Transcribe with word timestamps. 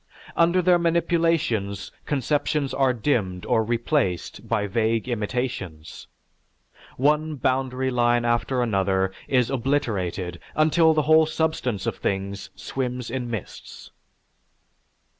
Under 0.35 0.63
their 0.63 0.79
manipulations 0.79 1.91
conceptions 2.07 2.73
are 2.73 2.91
dimmed 2.91 3.45
or 3.45 3.63
replaced 3.63 4.47
by 4.49 4.65
vague 4.65 5.07
intimations. 5.07 6.07
One 6.97 7.35
boundary 7.35 7.91
line 7.91 8.25
after 8.25 8.63
another 8.63 9.11
is 9.27 9.51
obliterated 9.51 10.39
until 10.55 10.95
the 10.95 11.03
whole 11.03 11.27
substance 11.27 11.85
of 11.85 11.97
things 11.97 12.49
swims 12.55 13.11
in 13.11 13.29
mists." 13.29 13.91